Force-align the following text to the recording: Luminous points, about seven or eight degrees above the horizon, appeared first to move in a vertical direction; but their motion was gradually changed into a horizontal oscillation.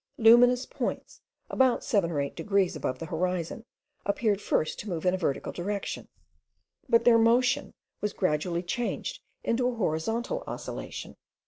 Luminous 0.17 0.65
points, 0.65 1.21
about 1.47 1.83
seven 1.83 2.09
or 2.09 2.19
eight 2.19 2.35
degrees 2.35 2.75
above 2.75 2.97
the 2.97 3.05
horizon, 3.05 3.65
appeared 4.03 4.41
first 4.41 4.79
to 4.79 4.89
move 4.89 5.05
in 5.05 5.13
a 5.13 5.17
vertical 5.17 5.51
direction; 5.51 6.07
but 6.89 7.03
their 7.03 7.19
motion 7.19 7.75
was 8.01 8.11
gradually 8.11 8.63
changed 8.63 9.21
into 9.43 9.67
a 9.67 9.75
horizontal 9.75 10.43
oscillation. 10.47 11.17